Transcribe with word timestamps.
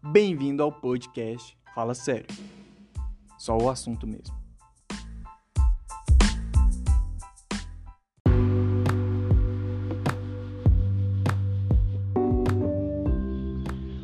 Bem-vindo 0.00 0.62
ao 0.62 0.70
podcast 0.70 1.58
Fala 1.74 1.92
Sério. 1.92 2.26
Só 3.36 3.58
o 3.58 3.68
assunto 3.68 4.06
mesmo. 4.06 4.32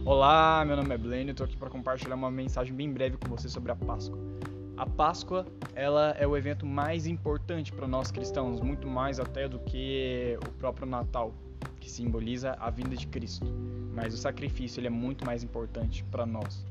Olá, 0.04 0.64
meu 0.66 0.76
nome 0.76 0.92
é 0.92 0.98
Blaine, 0.98 1.32
tô 1.32 1.44
aqui 1.44 1.56
para 1.56 1.70
compartilhar 1.70 2.16
uma 2.16 2.30
mensagem 2.30 2.74
bem 2.74 2.92
breve 2.92 3.16
com 3.16 3.28
você 3.28 3.48
sobre 3.48 3.70
a 3.70 3.76
Páscoa. 3.76 4.18
A 4.76 4.84
Páscoa, 4.84 5.46
ela 5.76 6.10
é 6.18 6.26
o 6.26 6.36
evento 6.36 6.66
mais 6.66 7.06
importante 7.06 7.72
para 7.72 7.86
nós 7.86 8.10
cristãos, 8.10 8.60
muito 8.60 8.88
mais 8.88 9.20
até 9.20 9.48
do 9.48 9.60
que 9.60 10.36
o 10.44 10.50
próprio 10.58 10.88
Natal, 10.88 11.32
que 11.84 11.90
simboliza 11.90 12.56
a 12.58 12.70
vinda 12.70 12.96
de 12.96 13.06
Cristo. 13.06 13.46
Mas 13.94 14.14
o 14.14 14.16
sacrifício 14.16 14.80
ele 14.80 14.86
é 14.86 14.90
muito 14.90 15.24
mais 15.24 15.44
importante 15.44 16.02
para 16.04 16.24
nós. 16.24 16.66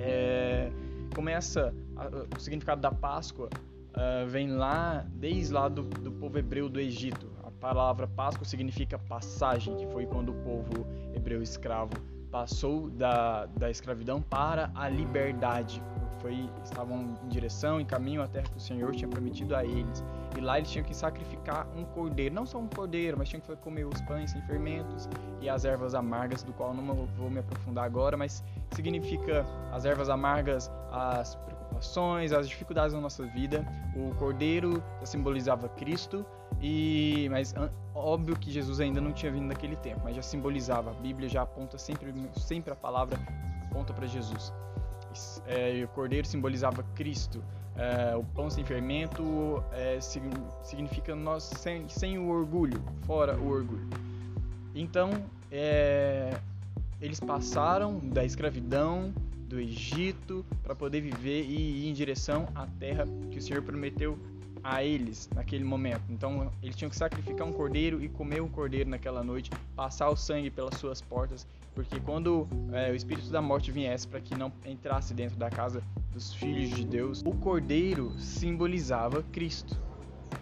É, 0.00 0.70
começa 1.14 1.74
a, 1.96 2.36
o 2.36 2.40
significado 2.40 2.80
da 2.80 2.92
Páscoa 2.92 3.50
uh, 3.50 4.26
vem 4.28 4.52
lá 4.52 5.04
desde 5.14 5.52
lá 5.52 5.68
do, 5.68 5.82
do 5.82 6.12
povo 6.12 6.38
hebreu 6.38 6.68
do 6.68 6.80
Egito. 6.80 7.28
A 7.42 7.50
palavra 7.50 8.06
Páscoa 8.06 8.44
significa 8.44 8.98
passagem, 8.98 9.76
que 9.76 9.86
foi 9.88 10.06
quando 10.06 10.30
o 10.30 10.34
povo 10.44 10.86
hebreu 11.12 11.42
escravo 11.42 11.94
passou 12.34 12.90
da, 12.90 13.46
da 13.46 13.70
escravidão 13.70 14.20
para 14.20 14.68
a 14.74 14.88
liberdade 14.88 15.80
foi, 16.20 16.50
estavam 16.64 17.16
em 17.22 17.28
direção, 17.28 17.78
em 17.78 17.84
caminho 17.84 18.22
à 18.22 18.26
terra 18.26 18.46
que 18.46 18.56
o 18.56 18.60
Senhor 18.60 18.92
tinha 18.92 19.06
prometido 19.06 19.54
a 19.54 19.62
eles. 19.62 20.02
E 20.36 20.40
lá 20.40 20.56
eles 20.56 20.70
tinham 20.70 20.84
que 20.84 20.96
sacrificar 20.96 21.68
um 21.76 21.84
cordeiro, 21.84 22.34
não 22.34 22.46
só 22.46 22.58
um 22.58 22.66
cordeiro, 22.66 23.16
mas 23.18 23.28
tinham 23.28 23.42
que 23.42 23.54
comer 23.56 23.84
os 23.84 24.00
pães 24.00 24.30
sem 24.30 24.40
fermentos 24.42 25.06
e 25.40 25.50
as 25.50 25.66
ervas 25.66 25.94
amargas, 25.94 26.42
do 26.42 26.52
qual 26.54 26.72
não 26.72 27.06
vou 27.16 27.30
me 27.30 27.40
aprofundar 27.40 27.84
agora, 27.84 28.16
mas 28.16 28.42
significa 28.72 29.46
as 29.70 29.84
ervas 29.84 30.08
amargas, 30.08 30.72
as 30.90 31.36
as 31.76 32.48
dificuldades 32.48 32.92
da 32.92 33.00
nossa 33.00 33.24
vida. 33.26 33.64
O 33.96 34.14
cordeiro 34.16 34.82
simbolizava 35.04 35.68
Cristo, 35.68 36.24
e 36.60 37.28
mas 37.30 37.54
óbvio 37.94 38.36
que 38.36 38.50
Jesus 38.50 38.80
ainda 38.80 39.00
não 39.00 39.12
tinha 39.12 39.30
vindo 39.30 39.46
naquele 39.46 39.76
tempo, 39.76 40.00
mas 40.04 40.16
já 40.16 40.22
simbolizava. 40.22 40.90
A 40.90 40.94
Bíblia 40.94 41.28
já 41.28 41.42
aponta 41.42 41.78
sempre, 41.78 42.12
sempre 42.36 42.72
a 42.72 42.76
palavra 42.76 43.18
aponta 43.70 43.92
para 43.92 44.06
Jesus 44.06 44.52
é, 45.46 45.82
o 45.84 45.88
cordeiro 45.88 46.26
simbolizava 46.26 46.84
Cristo. 46.94 47.42
É, 47.76 48.14
o 48.14 48.22
pão 48.22 48.48
sem 48.48 48.64
fermento 48.64 49.62
é, 49.72 49.98
significa 50.62 51.14
nós 51.14 51.42
sem, 51.42 51.88
sem, 51.88 52.18
o 52.18 52.28
orgulho, 52.28 52.80
fora 53.04 53.36
o 53.36 53.48
orgulho. 53.48 53.88
Então, 54.74 55.10
é, 55.50 56.38
eles 57.00 57.18
passaram 57.18 57.98
da 57.98 58.24
escravidão 58.24 59.12
do 59.48 59.60
Egito 59.60 60.44
para 60.62 60.74
poder 60.74 61.00
viver 61.00 61.44
e 61.44 61.84
ir 61.84 61.88
em 61.88 61.92
direção 61.92 62.48
à 62.54 62.66
terra 62.66 63.06
que 63.30 63.38
o 63.38 63.42
Senhor 63.42 63.62
prometeu 63.62 64.18
a 64.64 64.82
eles 64.82 65.28
naquele 65.34 65.62
momento. 65.62 66.02
Então 66.08 66.50
eles 66.62 66.74
tinham 66.74 66.88
que 66.88 66.96
sacrificar 66.96 67.46
um 67.46 67.52
cordeiro 67.52 68.02
e 68.02 68.08
comer 68.08 68.40
um 68.40 68.48
cordeiro 68.48 68.88
naquela 68.88 69.22
noite, 69.22 69.50
passar 69.76 70.08
o 70.08 70.16
sangue 70.16 70.50
pelas 70.50 70.76
suas 70.76 71.02
portas, 71.02 71.46
porque 71.74 72.00
quando 72.00 72.48
é, 72.72 72.90
o 72.90 72.94
espírito 72.94 73.28
da 73.30 73.42
morte 73.42 73.70
viesse 73.70 74.08
para 74.08 74.20
que 74.20 74.34
não 74.34 74.50
entrasse 74.64 75.12
dentro 75.12 75.36
da 75.36 75.50
casa 75.50 75.82
dos 76.12 76.32
filhos 76.32 76.70
de 76.70 76.84
Deus, 76.84 77.22
o 77.26 77.32
cordeiro 77.32 78.12
simbolizava 78.18 79.22
Cristo. 79.32 79.76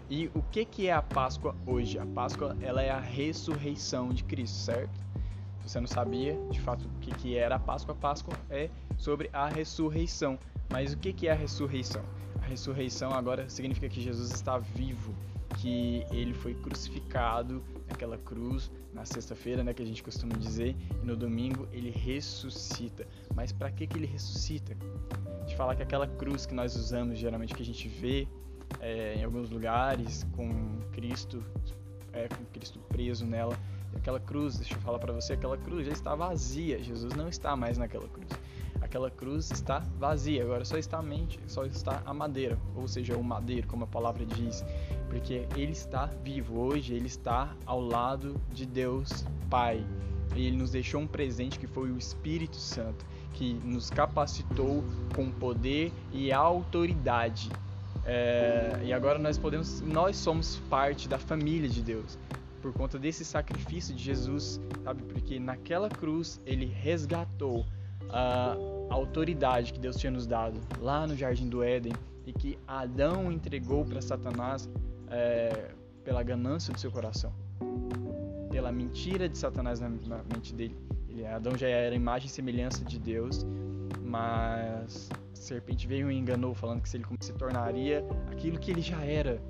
E 0.09 0.29
o 0.33 0.41
que 0.51 0.63
que 0.63 0.87
é 0.87 0.93
a 0.93 1.01
Páscoa 1.01 1.55
hoje? 1.65 1.99
A 1.99 2.05
Páscoa 2.05 2.55
ela 2.61 2.81
é 2.81 2.89
a 2.89 2.99
ressurreição 2.99 4.09
de 4.09 4.23
Cristo, 4.23 4.55
certo? 4.55 5.01
Se 5.65 5.71
você 5.71 5.79
não 5.79 5.87
sabia, 5.87 6.37
de 6.51 6.59
fato, 6.59 6.85
o 6.85 6.99
que 6.99 7.11
que 7.15 7.37
era 7.37 7.55
a 7.55 7.59
Páscoa, 7.59 7.93
a 7.93 7.97
Páscoa 7.97 8.37
é 8.49 8.69
sobre 8.97 9.29
a 9.31 9.47
ressurreição. 9.47 10.37
Mas 10.69 10.93
o 10.93 10.97
que 10.97 11.13
que 11.13 11.27
é 11.27 11.31
a 11.31 11.35
ressurreição? 11.35 12.03
A 12.41 12.45
ressurreição 12.45 13.13
agora 13.13 13.49
significa 13.49 13.87
que 13.87 14.01
Jesus 14.01 14.31
está 14.31 14.57
vivo, 14.57 15.15
que 15.59 16.05
ele 16.11 16.33
foi 16.33 16.53
crucificado 16.53 17.63
naquela 17.87 18.17
cruz 18.17 18.71
na 18.93 19.05
sexta-feira, 19.05 19.63
né, 19.63 19.73
que 19.73 19.81
a 19.81 19.85
gente 19.85 20.03
costuma 20.03 20.35
dizer, 20.35 20.75
e 21.01 21.05
no 21.05 21.15
domingo 21.15 21.67
ele 21.71 21.89
ressuscita. 21.89 23.07
Mas 23.33 23.51
para 23.51 23.71
que 23.71 23.87
que 23.87 23.97
ele 23.97 24.05
ressuscita? 24.05 24.75
A 25.25 25.39
gente 25.41 25.55
fala 25.55 25.75
que 25.75 25.81
aquela 25.81 26.07
cruz 26.07 26.45
que 26.45 26.53
nós 26.53 26.75
usamos, 26.75 27.17
geralmente 27.17 27.55
que 27.55 27.61
a 27.61 27.65
gente 27.65 27.87
vê 27.87 28.27
é, 28.79 29.15
em 29.15 29.23
alguns 29.23 29.49
lugares 29.49 30.25
com 30.35 30.79
Cristo, 30.91 31.43
é, 32.11 32.27
com 32.27 32.43
Cristo 32.45 32.79
preso 32.89 33.25
nela, 33.25 33.57
aquela 33.95 34.19
cruz, 34.19 34.57
deixa 34.57 34.73
eu 34.73 34.79
falar 34.79 34.99
para 34.99 35.13
você, 35.13 35.33
aquela 35.33 35.57
cruz 35.57 35.85
já 35.85 35.91
está 35.91 36.15
vazia. 36.15 36.81
Jesus 36.81 37.13
não 37.13 37.29
está 37.29 37.55
mais 37.55 37.77
naquela 37.77 38.07
cruz 38.07 38.29
aquela 38.93 39.09
cruz 39.09 39.49
está 39.49 39.79
vazia, 39.97 40.43
agora 40.43 40.63
só 40.63 40.77
está 40.77 40.99
a 40.99 41.01
mente, 41.01 41.39
só 41.47 41.65
está 41.65 42.03
a 42.05 42.13
madeira, 42.13 42.59
ou 42.75 42.87
seja, 42.87 43.17
o 43.17 43.23
madeiro, 43.23 43.67
como 43.67 43.85
a 43.85 43.87
palavra 43.87 44.23
diz, 44.23 44.63
porque 45.09 45.47
ele 45.55 45.71
está 45.71 46.05
vivo 46.23 46.59
hoje, 46.59 46.93
ele 46.93 47.07
está 47.07 47.55
ao 47.65 47.81
lado 47.81 48.39
de 48.51 48.67
Deus 48.67 49.25
Pai. 49.49 49.83
E 50.35 50.47
ele 50.47 50.57
nos 50.57 50.71
deixou 50.71 51.01
um 51.01 51.07
presente 51.07 51.57
que 51.59 51.67
foi 51.67 51.91
o 51.91 51.97
Espírito 51.97 52.57
Santo, 52.57 53.05
que 53.33 53.53
nos 53.63 53.89
capacitou 53.89 54.83
com 55.15 55.31
poder 55.31 55.91
e 56.11 56.31
autoridade. 56.31 57.51
É, 58.05 58.79
e 58.83 58.91
agora 58.91 59.17
nós 59.17 59.37
podemos, 59.37 59.81
nós 59.81 60.17
somos 60.17 60.57
parte 60.69 61.07
da 61.07 61.17
família 61.17 61.69
de 61.69 61.81
Deus 61.81 62.17
por 62.63 62.71
conta 62.71 62.97
desse 62.97 63.25
sacrifício 63.25 63.93
de 63.93 64.01
Jesus, 64.01 64.59
sabe? 64.85 65.03
Porque 65.03 65.37
naquela 65.37 65.89
cruz 65.89 66.39
ele 66.45 66.65
resgatou 66.65 67.65
a 68.09 68.55
autoridade 68.89 69.73
que 69.73 69.79
Deus 69.79 69.97
tinha 69.97 70.11
nos 70.11 70.25
dado 70.25 70.61
lá 70.79 71.05
no 71.05 71.13
Jardim 71.13 71.49
do 71.49 71.61
Éden 71.61 71.91
e 72.25 72.31
que 72.31 72.57
Adão 72.65 73.29
entregou 73.29 73.83
para 73.83 74.01
Satanás 74.01 74.69
é, 75.09 75.71
pela 76.05 76.23
ganância 76.23 76.73
do 76.73 76.79
seu 76.79 76.89
coração, 76.89 77.33
pela 78.49 78.71
mentira 78.71 79.27
de 79.27 79.37
Satanás 79.37 79.81
na, 79.81 79.89
mente 79.89 80.53
dele. 80.53 80.77
Ele, 81.09 81.25
Adão 81.25 81.57
já 81.57 81.67
era 81.67 81.93
imagem 81.93 82.27
e 82.27 82.31
semelhança 82.31 82.85
de 82.85 82.97
Deus, 82.97 83.45
mas 84.01 85.09
a 85.11 85.35
serpente 85.35 85.85
veio 85.85 86.09
e 86.09 86.15
enganou, 86.15 86.53
falando 86.53 86.81
que 86.81 86.87
se 86.87 86.95
ele 86.95 87.05
se 87.19 87.33
tornaria 87.33 88.05
aquilo 88.31 88.57
que 88.57 88.71
ele 88.71 88.81
já 88.81 89.03
era. 89.03 89.41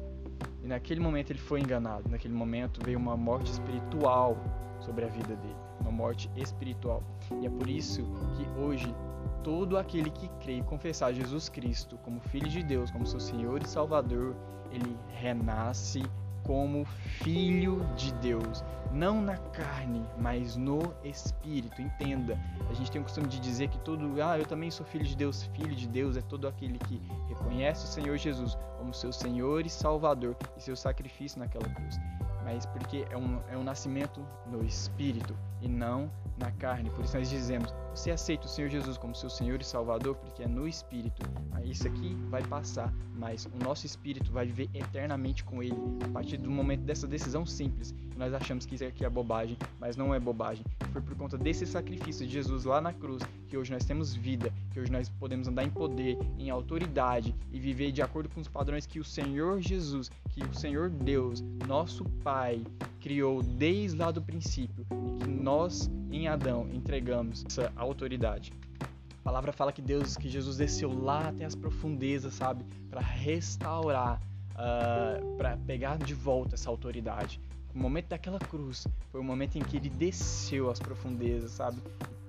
E 0.63 0.67
naquele 0.67 0.99
momento 0.99 1.31
ele 1.31 1.39
foi 1.39 1.59
enganado. 1.59 2.09
Naquele 2.09 2.33
momento 2.33 2.79
veio 2.83 2.97
uma 2.97 3.17
morte 3.17 3.51
espiritual 3.51 4.37
sobre 4.79 5.05
a 5.05 5.07
vida 5.07 5.35
dele, 5.35 5.55
uma 5.81 5.91
morte 5.91 6.29
espiritual. 6.35 7.03
E 7.41 7.45
é 7.45 7.49
por 7.49 7.69
isso 7.69 8.01
que 8.37 8.47
hoje 8.59 8.95
todo 9.43 9.77
aquele 9.77 10.09
que 10.09 10.29
crê 10.41 10.59
e 10.59 10.63
confessar 10.63 11.13
Jesus 11.13 11.49
Cristo 11.49 11.97
como 11.97 12.21
Filho 12.21 12.47
de 12.47 12.63
Deus, 12.63 12.89
como 12.91 13.05
seu 13.05 13.19
Senhor 13.19 13.61
e 13.61 13.67
Salvador, 13.67 14.35
ele 14.71 14.97
renasce 15.09 16.01
como 16.43 16.85
Filho 17.23 17.85
de 17.95 18.13
Deus, 18.15 18.63
não 18.91 19.21
na 19.21 19.37
carne, 19.37 20.05
mas 20.19 20.55
no 20.55 20.93
Espírito. 21.03 21.81
Entenda, 21.81 22.37
a 22.69 22.73
gente 22.73 22.91
tem 22.91 23.01
o 23.01 23.03
costume 23.03 23.27
de 23.27 23.39
dizer 23.39 23.69
que 23.69 23.79
todo, 23.79 24.21
ah, 24.21 24.37
eu 24.37 24.45
também 24.45 24.69
sou 24.69 24.85
filho 24.85 25.05
de 25.05 25.15
Deus. 25.15 25.43
Filho 25.53 25.75
de 25.75 25.87
Deus 25.87 26.17
é 26.17 26.21
todo 26.21 26.47
aquele 26.47 26.77
que 26.79 27.01
reconhece 27.27 27.85
o 27.85 27.87
Senhor 27.87 28.17
Jesus 28.17 28.57
como 28.77 28.93
seu 28.93 29.11
Senhor 29.11 29.65
e 29.65 29.69
Salvador 29.69 30.35
e 30.57 30.61
seu 30.61 30.75
sacrifício 30.75 31.39
naquela 31.39 31.67
cruz 31.69 31.99
mas 32.43 32.65
porque 32.65 33.05
é 33.09 33.17
um, 33.17 33.39
é 33.49 33.57
um 33.57 33.63
nascimento 33.63 34.25
no 34.45 34.63
espírito 34.63 35.35
e 35.61 35.67
não 35.67 36.11
na 36.37 36.51
carne. 36.51 36.89
Por 36.89 37.03
isso 37.03 37.17
nós 37.17 37.29
dizemos: 37.29 37.73
você 37.95 38.09
aceita 38.09 38.47
o 38.47 38.49
Senhor 38.49 38.69
Jesus 38.69 38.97
como 38.97 39.13
seu 39.13 39.29
Senhor 39.29 39.61
e 39.61 39.63
Salvador, 39.63 40.15
porque 40.15 40.43
é 40.43 40.47
no 40.47 40.67
espírito. 40.67 41.21
Isso 41.63 41.87
aqui 41.87 42.15
vai 42.29 42.43
passar, 42.43 42.91
mas 43.15 43.45
o 43.45 43.63
nosso 43.63 43.85
espírito 43.85 44.31
vai 44.31 44.45
viver 44.47 44.69
eternamente 44.73 45.43
com 45.43 45.61
Ele. 45.61 45.77
A 46.03 46.09
partir 46.09 46.37
do 46.37 46.49
momento 46.49 46.81
dessa 46.81 47.07
decisão 47.07 47.45
simples, 47.45 47.93
nós 48.17 48.33
achamos 48.33 48.65
que 48.65 48.75
isso 48.75 48.83
aqui 48.83 49.05
é 49.05 49.09
bobagem, 49.09 49.57
mas 49.79 49.95
não 49.95 50.13
é 50.13 50.19
bobagem. 50.19 50.65
Foi 50.91 51.01
por 51.01 51.15
conta 51.15 51.37
desse 51.37 51.65
sacrifício 51.65 52.25
de 52.25 52.33
Jesus 52.33 52.65
lá 52.65 52.81
na 52.81 52.93
cruz 52.93 53.23
que 53.47 53.57
hoje 53.57 53.71
nós 53.71 53.85
temos 53.85 54.13
vida, 54.15 54.51
que 54.71 54.79
hoje 54.79 54.91
nós 54.91 55.09
podemos 55.09 55.47
andar 55.47 55.63
em 55.63 55.69
poder, 55.69 56.17
em 56.37 56.49
autoridade 56.49 57.35
e 57.51 57.59
viver 57.59 57.91
de 57.91 58.01
acordo 58.01 58.27
com 58.29 58.41
os 58.41 58.47
padrões 58.47 58.85
que 58.85 58.99
o 58.99 59.03
Senhor 59.03 59.61
Jesus, 59.61 60.11
que 60.31 60.43
o 60.43 60.53
Senhor 60.53 60.89
Deus, 60.89 61.41
nosso 61.67 62.03
Pai, 62.23 62.63
criou 63.03 63.43
desde 63.43 63.97
lá 63.97 64.11
do 64.11 64.21
princípio 64.21 64.87
e 64.89 65.23
que 65.23 65.29
nós 65.29 65.91
em 66.09 66.29
Adão 66.29 66.69
entregamos 66.71 67.43
essa 67.45 67.69
autoridade. 67.75 68.53
A 69.19 69.23
palavra 69.23 69.51
fala 69.51 69.73
que 69.73 69.81
Deus, 69.81 70.15
que 70.15 70.29
Jesus 70.29 70.55
desceu 70.55 70.89
lá 70.89 71.27
até 71.27 71.43
as 71.43 71.53
profundezas, 71.53 72.33
sabe, 72.33 72.63
para 72.89 73.01
restaurar, 73.01 74.21
uh, 74.51 74.55
ah, 74.55 75.19
para 75.37 75.57
pegar 75.57 75.97
de 75.97 76.13
volta 76.13 76.55
essa 76.55 76.69
autoridade. 76.69 77.41
O 77.75 77.77
momento 77.77 78.07
daquela 78.07 78.39
cruz 78.39 78.87
foi 79.11 79.19
o 79.19 79.23
momento 79.23 79.57
em 79.57 79.61
que 79.61 79.75
ele 79.75 79.89
desceu 79.89 80.71
às 80.71 80.79
profundezas, 80.79 81.51
sabe, 81.51 81.81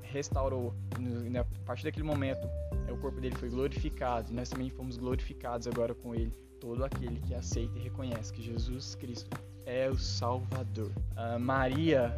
restaurou. 0.03 0.75
E 0.99 1.39
a 1.39 1.45
partir 1.65 1.85
daquele 1.85 2.05
momento, 2.05 2.49
é, 2.89 2.93
o 2.93 2.97
corpo 2.97 3.21
dele 3.21 3.37
foi 3.37 3.49
glorificado 3.49 4.33
e 4.33 4.35
nós 4.35 4.49
também 4.49 4.71
fomos 4.71 4.97
glorificados 4.97 5.69
agora 5.69 5.95
com 5.95 6.15
ele. 6.15 6.33
Todo 6.61 6.85
aquele 6.85 7.21
que 7.21 7.35
aceita 7.35 7.79
e 7.79 7.83
reconhece 7.83 8.33
que 8.33 8.43
Jesus 8.43 8.95
Cristo 8.95 9.31
é 9.67 9.89
o 9.89 9.99
Salvador. 9.99 10.91
Uh, 11.17 11.39
Maria 11.39 12.13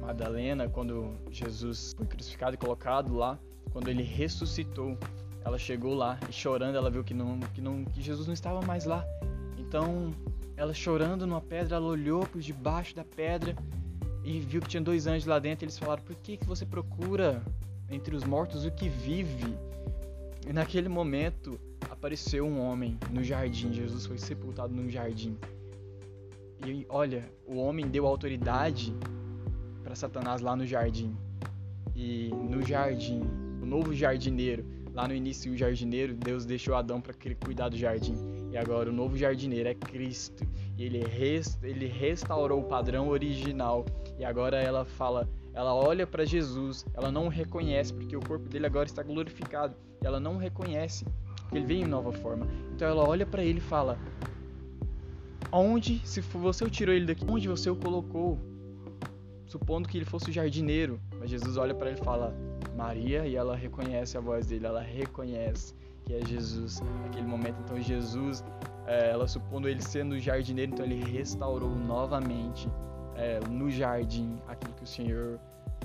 Madalena, 0.00 0.68
quando 0.68 1.14
Jesus 1.30 1.94
foi 1.96 2.06
crucificado 2.06 2.54
e 2.54 2.58
colocado 2.58 3.14
lá, 3.14 3.38
quando 3.72 3.88
ele 3.88 4.02
ressuscitou, 4.02 4.96
ela 5.44 5.58
chegou 5.58 5.94
lá 5.94 6.18
e 6.28 6.32
chorando, 6.32 6.76
ela 6.76 6.90
viu 6.90 7.02
que 7.02 7.14
não, 7.14 7.38
que 7.40 7.60
não, 7.60 7.84
que 7.84 8.00
Jesus 8.00 8.26
não 8.26 8.34
estava 8.34 8.62
mais 8.62 8.84
lá. 8.84 9.04
Então, 9.58 10.14
ela 10.56 10.72
chorando 10.72 11.26
numa 11.26 11.40
pedra, 11.40 11.76
ela 11.76 11.86
olhou 11.86 12.26
por 12.26 12.40
debaixo 12.40 12.94
da 12.94 13.04
pedra 13.04 13.56
e 14.22 14.40
viu 14.40 14.60
que 14.60 14.68
tinha 14.68 14.82
dois 14.82 15.06
anjos 15.06 15.26
lá 15.26 15.38
dentro. 15.38 15.64
Eles 15.64 15.78
falaram: 15.78 16.02
Por 16.02 16.14
que, 16.16 16.36
que 16.36 16.46
você 16.46 16.64
procura 16.64 17.42
entre 17.90 18.14
os 18.14 18.24
mortos 18.24 18.64
o 18.64 18.70
que 18.70 18.88
vive? 18.88 19.54
E 20.46 20.52
naquele 20.52 20.88
momento 20.88 21.58
apareceu 21.90 22.46
um 22.46 22.60
homem 22.60 22.98
no 23.10 23.22
jardim. 23.22 23.72
Jesus 23.72 24.06
foi 24.06 24.18
sepultado 24.18 24.74
num 24.74 24.88
jardim. 24.90 25.36
E 26.64 26.86
olha, 26.88 27.30
o 27.46 27.56
homem 27.56 27.86
deu 27.86 28.06
autoridade 28.06 28.94
para 29.82 29.94
Satanás 29.94 30.40
lá 30.40 30.56
no 30.56 30.66
jardim. 30.66 31.14
E 31.94 32.30
no 32.32 32.62
jardim, 32.62 33.22
o 33.60 33.66
novo 33.66 33.92
jardineiro, 33.92 34.64
lá 34.94 35.06
no 35.06 35.14
início 35.14 35.52
o 35.52 35.56
jardineiro, 35.56 36.14
Deus 36.14 36.46
deixou 36.46 36.74
Adão 36.74 37.02
para 37.02 37.14
cuidar 37.44 37.68
do 37.68 37.76
jardim. 37.76 38.16
E 38.50 38.56
agora 38.56 38.88
o 38.88 38.92
novo 38.92 39.14
jardineiro 39.16 39.68
é 39.68 39.74
Cristo. 39.74 40.42
E 40.78 40.84
ele, 40.84 41.04
rest, 41.04 41.62
ele 41.62 41.86
restaurou 41.86 42.60
o 42.60 42.64
padrão 42.64 43.08
original. 43.08 43.84
E 44.18 44.24
agora 44.24 44.56
ela 44.56 44.86
fala, 44.86 45.28
ela 45.52 45.74
olha 45.74 46.06
para 46.06 46.24
Jesus, 46.24 46.86
ela 46.94 47.12
não 47.12 47.26
o 47.26 47.28
reconhece 47.28 47.92
porque 47.92 48.16
o 48.16 48.20
corpo 48.20 48.48
dele 48.48 48.64
agora 48.64 48.86
está 48.86 49.02
glorificado. 49.02 49.76
E 50.02 50.06
ela 50.06 50.18
não 50.18 50.36
o 50.36 50.38
reconhece, 50.38 51.04
porque 51.42 51.58
ele 51.58 51.66
veio 51.66 51.84
em 51.84 51.88
nova 51.88 52.10
forma. 52.10 52.48
Então 52.74 52.88
ela 52.88 53.06
olha 53.06 53.26
para 53.26 53.44
ele 53.44 53.58
e 53.58 53.62
fala: 53.62 53.98
Onde, 55.56 56.00
se 56.04 56.20
você 56.20 56.64
o 56.64 56.68
tirou 56.68 56.92
ele 56.92 57.06
daqui, 57.06 57.24
onde 57.28 57.46
você 57.46 57.70
o 57.70 57.76
colocou? 57.76 58.36
Supondo 59.46 59.88
que 59.88 59.96
ele 59.96 60.04
fosse 60.04 60.30
o 60.30 60.32
jardineiro. 60.32 61.00
Mas 61.16 61.30
Jesus 61.30 61.56
olha 61.56 61.72
para 61.72 61.90
ele 61.90 62.00
e 62.00 62.04
fala: 62.04 62.34
Maria, 62.76 63.24
e 63.24 63.36
ela 63.36 63.54
reconhece 63.54 64.18
a 64.18 64.20
voz 64.20 64.48
dele, 64.48 64.66
ela 64.66 64.82
reconhece 64.82 65.72
que 66.04 66.12
é 66.12 66.26
Jesus 66.26 66.80
naquele 67.04 67.28
momento. 67.28 67.54
Então 67.64 67.80
Jesus, 67.80 68.42
é, 68.84 69.10
ela 69.10 69.28
supondo 69.28 69.68
ele 69.68 69.80
sendo 69.80 70.18
jardineiro, 70.18 70.72
então 70.72 70.84
ele 70.84 71.04
restaurou 71.04 71.70
novamente 71.70 72.68
é, 73.14 73.38
no 73.48 73.70
jardim 73.70 74.40
aquilo 74.48 74.74
que 74.74 74.82
o 74.82 74.88
Senhor 74.88 75.38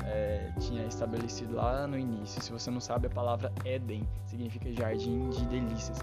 é, 0.03 0.51
tinha 0.59 0.83
estabelecido 0.87 1.57
lá 1.57 1.85
no 1.85 1.95
início. 1.95 2.41
Se 2.41 2.51
você 2.51 2.71
não 2.71 2.79
sabe, 2.79 3.05
a 3.05 3.11
palavra 3.11 3.53
Éden 3.63 4.09
significa 4.25 4.71
jardim 4.73 5.29
de 5.29 5.45
delícias. 5.45 5.99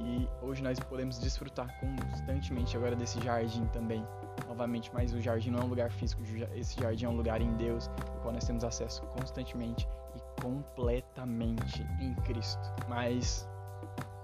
E 0.00 0.28
hoje 0.42 0.62
nós 0.62 0.78
podemos 0.80 1.18
desfrutar 1.18 1.68
constantemente 1.78 2.76
agora 2.76 2.96
desse 2.96 3.20
jardim 3.20 3.66
também. 3.66 4.04
Novamente, 4.48 4.90
mas 4.92 5.12
o 5.12 5.20
jardim 5.20 5.50
não 5.50 5.60
é 5.60 5.64
um 5.64 5.68
lugar 5.68 5.90
físico, 5.90 6.22
esse 6.54 6.80
jardim 6.80 7.04
é 7.04 7.08
um 7.08 7.16
lugar 7.16 7.40
em 7.40 7.52
Deus, 7.56 7.88
ao 7.88 8.20
qual 8.22 8.32
nós 8.32 8.44
temos 8.44 8.64
acesso 8.64 9.02
constantemente 9.02 9.86
e 10.16 10.42
completamente 10.42 11.86
em 12.00 12.14
Cristo. 12.22 12.60
Mas 12.88 13.48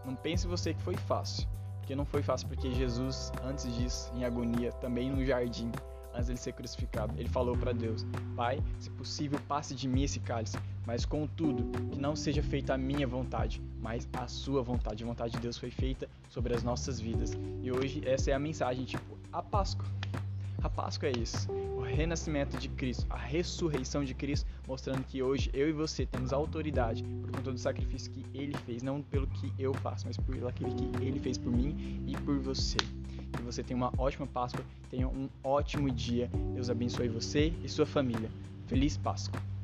não 0.05 0.15
pense 0.15 0.47
você 0.47 0.73
que 0.73 0.81
foi 0.81 0.97
fácil, 0.97 1.47
porque 1.79 1.95
não 1.95 2.05
foi 2.05 2.23
fácil, 2.23 2.49
porque 2.49 2.73
Jesus, 2.73 3.31
antes 3.45 3.73
disso, 3.75 4.11
em 4.15 4.25
agonia, 4.25 4.73
também 4.73 5.11
no 5.11 5.25
jardim, 5.25 5.71
antes 6.15 6.29
dele 6.29 6.39
ser 6.39 6.53
crucificado, 6.53 7.15
ele 7.19 7.29
falou 7.29 7.57
para 7.57 7.73
Deus: 7.73 8.07
Pai, 8.35 8.63
se 8.79 8.91
possível, 8.91 9.39
passe 9.47 9.75
de 9.75 9.87
mim 9.87 10.03
esse 10.03 10.21
cálice, 10.21 10.59
mas 10.87 11.05
contudo, 11.05 11.65
que 11.91 11.99
não 11.99 12.15
seja 12.15 12.43
feita 12.43 12.75
a 12.75 12.79
minha 12.79 13.07
vontade, 13.07 13.61
mas 13.83 14.09
a 14.13 14.29
sua 14.29 14.63
vontade. 14.63 15.03
A 15.03 15.07
vontade 15.07 15.33
de 15.33 15.41
Deus 15.41 15.59
foi 15.59 15.71
feita 15.71 16.09
sobre 16.31 16.55
as 16.55 16.63
nossas 16.63 17.01
vidas. 17.01 17.33
E 17.63 17.71
hoje 17.73 18.01
essa 18.07 18.31
é 18.31 18.35
a 18.35 18.39
mensagem, 18.39 18.85
tipo, 18.85 19.19
a 19.33 19.43
Páscoa. 19.43 19.87
A 20.63 20.71
Páscoa 20.71 21.09
é 21.09 21.13
isso, 21.19 21.51
o 21.53 21.81
renascimento 21.81 22.57
de 22.57 22.69
Cristo, 22.69 23.07
a 23.11 23.17
ressurreição 23.17 24.03
de 24.03 24.15
Cristo, 24.15 24.49
mostrando 24.67 25.05
que 25.05 25.23
hoje 25.23 25.51
eu 25.53 25.69
e 25.69 25.73
você 25.73 26.07
temos 26.07 26.33
autoridade 26.33 27.05
por 27.05 27.31
conta 27.31 27.53
do 27.53 27.59
sacrifício 27.59 28.11
que 28.11 28.25
Ele 28.35 28.57
fez, 28.65 28.83
não 28.83 29.03
pelo 29.03 29.27
que 29.27 29.53
eu 29.59 29.75
faço, 29.75 30.07
mas 30.07 30.17
por 30.17 30.35
aquilo 30.49 30.75
que 30.75 31.05
Ele 31.05 31.21
fez 31.21 31.37
por 31.37 31.53
mim 31.53 32.03
e 32.07 32.17
por 32.17 32.39
você. 32.39 32.79
Que 33.33 33.43
você 33.43 33.63
tenha 33.63 33.77
uma 33.77 33.93
ótima 33.99 34.27
Páscoa, 34.27 34.65
tenha 34.91 35.07
um 35.07 35.29
ótimo 35.45 35.91
dia. 35.91 36.29
Deus 36.55 36.71
abençoe 36.71 37.09
você 37.09 37.53
e 37.63 37.69
sua 37.69 37.87
família. 37.87 38.31
Feliz 38.67 38.97
Páscoa! 38.97 39.56